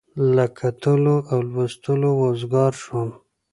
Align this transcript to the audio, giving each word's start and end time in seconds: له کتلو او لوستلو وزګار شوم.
له 0.35 0.45
کتلو 0.59 1.15
او 1.31 1.39
لوستلو 1.51 2.09
وزګار 2.21 2.71
شوم. 2.83 3.09